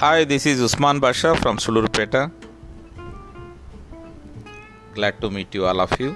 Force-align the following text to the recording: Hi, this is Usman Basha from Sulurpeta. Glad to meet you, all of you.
Hi, 0.00 0.24
this 0.24 0.44
is 0.44 0.60
Usman 0.60 1.00
Basha 1.00 1.34
from 1.36 1.56
Sulurpeta. 1.56 2.30
Glad 4.92 5.18
to 5.22 5.30
meet 5.30 5.54
you, 5.54 5.64
all 5.64 5.80
of 5.80 5.98
you. 5.98 6.14